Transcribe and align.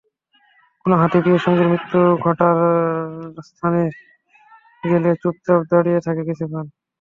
কোনো 0.85 0.95
হাতি 1.01 1.17
প্রিয় 1.23 1.39
সঙ্গীর 1.45 1.67
মৃত্যু 1.71 1.99
ঘটার 2.23 2.57
স্থানে 3.47 3.81
গেলে 4.83 5.11
চুপচাপ 5.21 5.59
দাঁড়িয়ে 5.71 5.99
থাকে 6.05 6.21
কিছুক্ষণ। 6.29 6.65